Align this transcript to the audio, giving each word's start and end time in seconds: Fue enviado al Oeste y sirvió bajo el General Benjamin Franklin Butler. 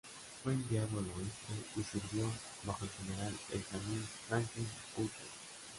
Fue 0.43 0.53
enviado 0.53 0.97
al 0.97 1.05
Oeste 1.05 1.69
y 1.75 1.83
sirvió 1.83 2.25
bajo 2.63 2.85
el 2.85 2.89
General 2.89 3.31
Benjamin 3.53 4.03
Franklin 4.27 4.67
Butler. 4.97 5.27